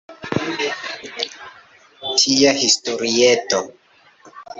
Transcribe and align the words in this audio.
Tia 2.21 2.53
historieto. 2.63 3.61